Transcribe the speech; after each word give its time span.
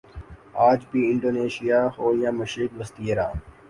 آج 0.67 0.79
بھی 0.91 1.01
انڈونیشیا 1.11 1.79
ہو 1.97 2.07
یا 2.23 2.31
مشرق 2.39 2.71
وسطی 2.79 3.03
ایران 3.09 3.35